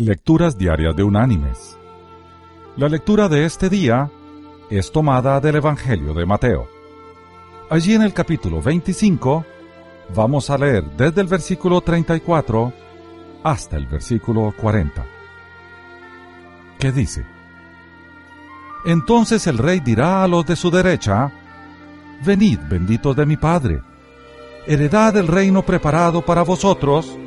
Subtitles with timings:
[0.00, 1.76] Lecturas Diarias de Unánimes.
[2.76, 4.08] La lectura de este día
[4.70, 6.68] es tomada del Evangelio de Mateo.
[7.68, 9.44] Allí en el capítulo 25
[10.14, 12.72] vamos a leer desde el versículo 34
[13.42, 15.04] hasta el versículo 40.
[16.78, 17.26] ¿Qué dice?
[18.84, 21.32] Entonces el rey dirá a los de su derecha,
[22.24, 23.82] Venid, benditos de mi Padre,
[24.64, 27.18] heredad el reino preparado para vosotros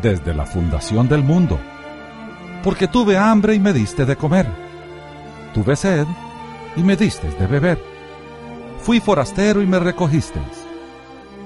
[0.00, 1.60] desde la fundación del mundo
[2.64, 4.46] porque tuve hambre y me diste de comer.
[5.52, 6.06] Tuve sed
[6.74, 7.78] y me diste de beber.
[8.80, 10.66] Fui forastero y me recogisteis.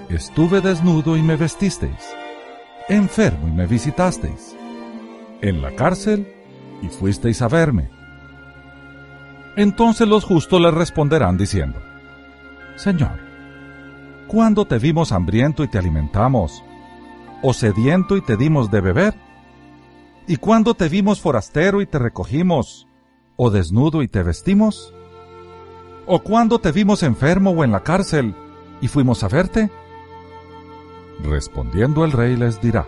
[0.08, 2.14] Estuve desnudo y me vestisteis.
[2.88, 4.56] Enfermo y me visitasteis.
[5.40, 6.32] En la cárcel
[6.82, 7.90] y fuisteis a verme.
[9.56, 11.80] Entonces los justos le responderán diciendo,
[12.76, 13.18] Señor,
[14.28, 16.62] ¿cuándo te vimos hambriento y te alimentamos?
[17.42, 19.27] ¿O sediento y te dimos de beber?
[20.28, 22.86] ¿Y cuándo te vimos forastero y te recogimos?
[23.36, 24.92] ¿O desnudo y te vestimos?
[26.06, 28.34] ¿O cuándo te vimos enfermo o en la cárcel
[28.82, 29.70] y fuimos a verte?
[31.24, 32.86] Respondiendo el rey les dirá,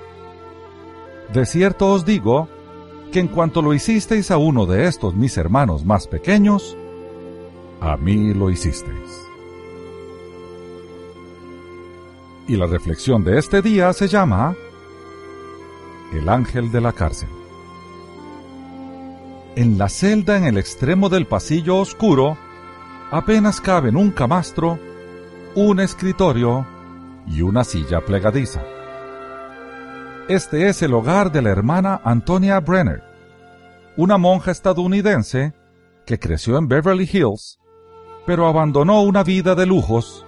[1.33, 2.47] De cierto os digo,
[3.11, 6.77] que en cuanto lo hicisteis a uno de estos mis hermanos más pequeños,
[7.81, 9.19] a mí lo hicisteis.
[12.47, 14.55] Y la reflexión de este día se llama
[16.13, 17.29] el ángel de la cárcel.
[19.57, 22.37] En la celda en el extremo del pasillo oscuro
[23.11, 24.79] apenas caben un camastro,
[25.55, 26.67] un escritorio
[27.27, 28.63] y una silla plegadiza.
[30.29, 33.03] Este es el hogar de la hermana Antonia Brenner,
[33.97, 35.53] una monja estadounidense
[36.07, 37.59] que creció en Beverly Hills,
[38.27, 40.25] pero abandonó una vida de lujos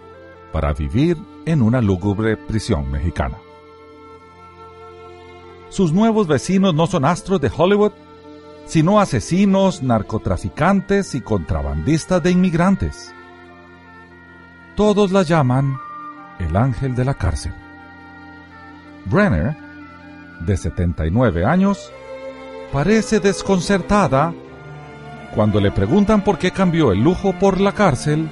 [0.52, 3.39] para vivir en una lúgubre prisión mexicana.
[5.72, 7.92] Sus nuevos vecinos no son astros de Hollywood,
[8.66, 13.14] sino asesinos, narcotraficantes y contrabandistas de inmigrantes.
[14.76, 15.78] Todos la llaman
[16.38, 17.55] el ángel de la cárcel.
[19.06, 19.56] Brenner,
[20.40, 21.90] de 79 años,
[22.70, 24.34] parece desconcertada
[25.34, 28.28] cuando le preguntan por qué cambió el lujo por la cárcel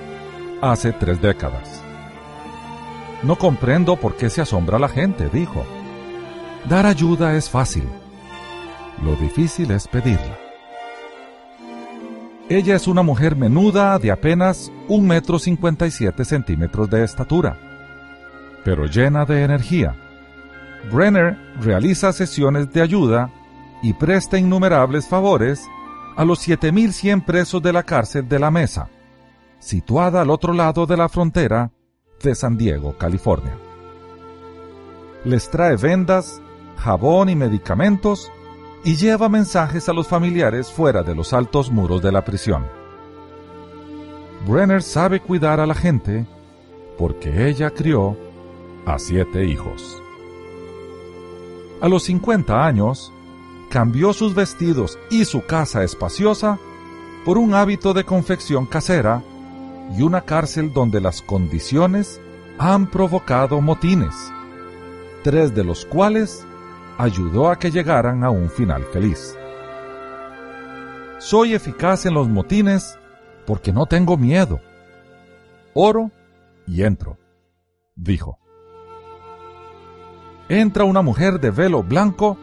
[0.60, 1.82] hace tres décadas.
[3.22, 5.64] No comprendo por qué se asombra la gente, dijo.
[6.68, 7.84] Dar ayuda es fácil.
[9.02, 10.36] Lo difícil es pedirla.
[12.48, 17.56] Ella es una mujer menuda de apenas un metro cincuenta y siete centímetros de estatura,
[18.64, 19.94] pero llena de energía.
[20.92, 23.30] Brenner realiza sesiones de ayuda
[23.82, 25.64] y presta innumerables favores
[26.16, 28.88] a los 7.100 presos de la cárcel de la Mesa,
[29.58, 31.70] situada al otro lado de la frontera
[32.22, 33.56] de San Diego, California.
[35.24, 36.42] Les trae vendas,
[36.80, 38.30] jabón y medicamentos
[38.82, 42.66] y lleva mensajes a los familiares fuera de los altos muros de la prisión.
[44.48, 46.26] Brenner sabe cuidar a la gente
[46.96, 48.16] porque ella crió
[48.86, 50.02] a siete hijos.
[51.80, 53.12] A los 50 años,
[53.70, 56.58] cambió sus vestidos y su casa espaciosa
[57.24, 59.22] por un hábito de confección casera
[59.96, 62.20] y una cárcel donde las condiciones
[62.58, 64.14] han provocado motines,
[65.22, 66.44] tres de los cuales
[67.00, 69.34] ayudó a que llegaran a un final feliz.
[71.18, 72.98] Soy eficaz en los motines
[73.46, 74.60] porque no tengo miedo.
[75.72, 76.10] Oro
[76.66, 77.16] y entro,
[77.96, 78.38] dijo.
[80.50, 82.36] Entra una mujer de velo blanco,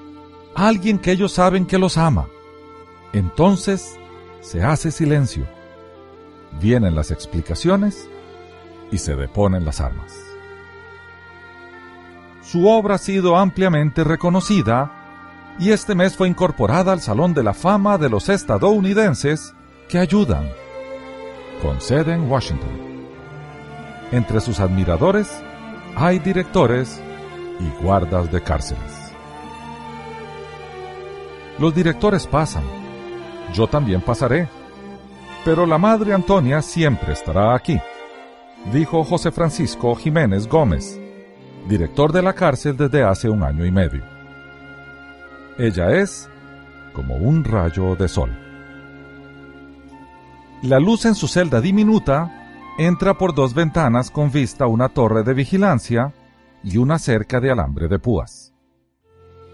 [0.56, 2.28] alguien que ellos saben que los ama.
[3.14, 4.00] Entonces
[4.42, 5.46] se hace silencio.
[6.60, 8.10] Vienen las explicaciones
[8.92, 10.27] y se deponen las armas
[12.58, 14.92] su obra ha sido ampliamente reconocida
[15.60, 19.54] y este mes fue incorporada al Salón de la Fama de los estadounidenses
[19.88, 20.50] que ayudan,
[21.62, 22.72] con sede en Washington.
[24.12, 25.30] Entre sus admiradores
[25.96, 27.00] hay directores
[27.60, 29.14] y guardas de cárceles.
[31.60, 32.64] Los directores pasan,
[33.54, 34.50] yo también pasaré,
[35.46, 37.80] pero la Madre Antonia siempre estará aquí,
[38.74, 41.00] dijo José Francisco Jiménez Gómez,
[41.68, 44.04] director de la cárcel desde hace un año y medio.
[45.58, 46.30] Ella es
[46.94, 48.32] como un rayo de sol.
[50.64, 52.32] La luz en su celda diminuta
[52.78, 56.14] entra por dos ventanas con vista a una torre de vigilancia
[56.64, 58.54] y una cerca de alambre de púas.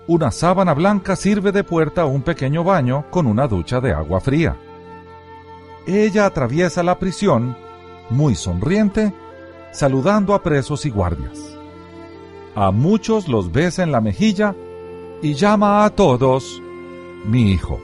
[0.07, 4.19] Una sábana blanca sirve de puerta a un pequeño baño con una ducha de agua
[4.19, 4.57] fría.
[5.87, 7.55] Ella atraviesa la prisión,
[8.09, 9.13] muy sonriente,
[9.71, 11.57] saludando a presos y guardias.
[12.55, 14.55] A muchos los besa en la mejilla
[15.21, 16.61] y llama a todos
[17.25, 17.79] mi hijo.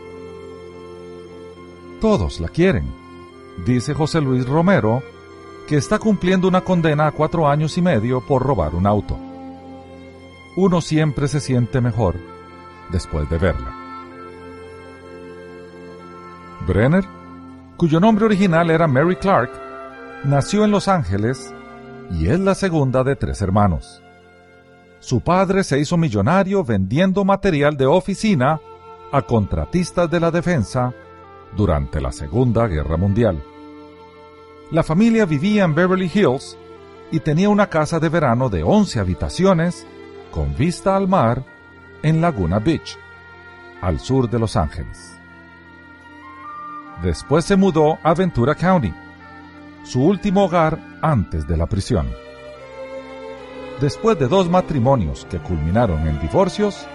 [2.02, 2.86] Todos la quieren,
[3.66, 5.02] dice José Luis Romero,
[5.68, 9.18] que está cumpliendo una condena a cuatro años y medio por robar un auto.
[10.56, 12.16] Uno siempre se siente mejor
[12.92, 13.76] después de verla.
[16.68, 17.06] Brenner,
[17.78, 19.52] cuyo nombre original era Mary Clark,
[20.26, 21.54] nació en Los Ángeles
[22.12, 24.04] y es la segunda de tres hermanos.
[25.00, 28.60] Su padre se hizo millonario vendiendo material de oficina
[29.12, 30.94] a contratistas de la defensa
[31.56, 33.42] durante la Segunda Guerra Mundial.
[34.72, 36.58] La familia vivía en Beverly Hills
[37.12, 39.88] y tenía una casa de verano de 11 habitaciones
[40.32, 41.44] con vista al mar
[42.04, 42.98] en Laguna Beach,
[43.82, 45.20] al sur de Los Ángeles.
[47.02, 48.94] Después se mudó a Ventura County,
[49.84, 52.08] su último hogar antes de la prisión.
[53.82, 56.86] Después de dos matrimonios que culminaron en divorcios,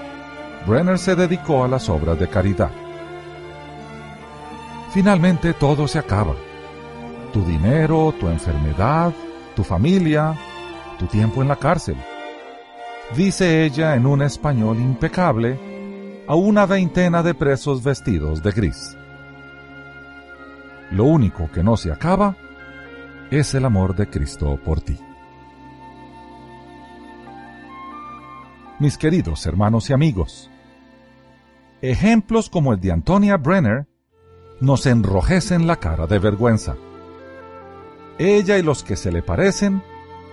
[0.66, 2.70] Brenner se dedicó a las obras de caridad.
[4.92, 6.34] Finalmente todo se acaba.
[7.32, 9.14] Tu dinero, tu enfermedad,
[9.56, 10.34] tu familia,
[10.98, 11.96] tu tiempo en la cárcel.
[13.16, 15.58] Dice ella en un español impecable
[16.26, 18.96] a una veintena de presos vestidos de gris.
[20.90, 22.36] Lo único que no se acaba
[23.30, 24.98] es el amor de Cristo por ti.
[28.80, 30.50] Mis queridos hermanos y amigos,
[31.80, 33.86] ejemplos como el de Antonia Brenner
[34.60, 36.74] nos enrojecen la cara de vergüenza.
[38.18, 39.80] Ella y los que se le parecen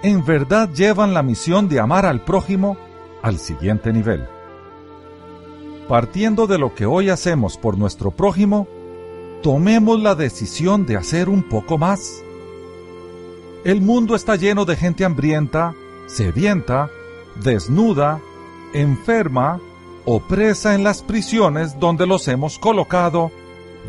[0.02, 2.78] en verdad llevan la misión de amar al prójimo
[3.22, 4.28] al siguiente nivel.
[5.88, 8.68] Partiendo de lo que hoy hacemos por nuestro prójimo,
[9.44, 12.24] tomemos la decisión de hacer un poco más.
[13.64, 15.76] El mundo está lleno de gente hambrienta,
[16.08, 16.90] sedienta,
[17.44, 18.20] desnuda,
[18.74, 19.60] enferma
[20.06, 23.32] o presa en las prisiones donde los hemos colocado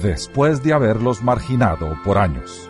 [0.02, 2.68] después de haberlos marginado por años.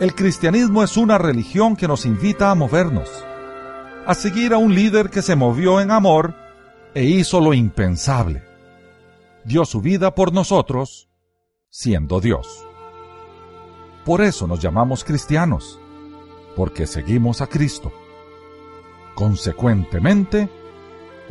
[0.00, 3.08] El cristianismo es una religión que nos invita a movernos,
[4.06, 6.34] a seguir a un líder que se movió en amor
[6.94, 8.42] e hizo lo impensable.
[9.44, 11.08] Dio su vida por nosotros,
[11.68, 12.66] siendo Dios.
[14.04, 15.78] Por eso nos llamamos cristianos,
[16.56, 17.92] porque seguimos a Cristo.
[19.14, 20.48] Consecuentemente,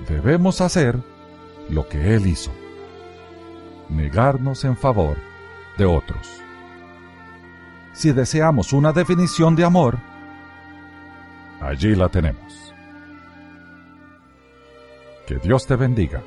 [0.07, 0.99] debemos hacer
[1.69, 2.51] lo que Él hizo,
[3.89, 5.17] negarnos en favor
[5.77, 6.41] de otros.
[7.93, 9.97] Si deseamos una definición de amor,
[11.59, 12.73] allí la tenemos.
[15.27, 16.21] Que Dios te bendiga.